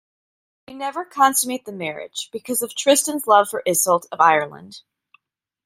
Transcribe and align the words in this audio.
They 0.65 0.73
never 0.73 1.05
consummate 1.05 1.65
the 1.65 1.71
marriage 1.71 2.29
because 2.31 2.63
of 2.63 2.73
Tristan's 2.73 3.27
love 3.27 3.49
for 3.49 3.61
Iseult 3.67 4.07
of 4.11 4.19
Ireland. 4.19 4.81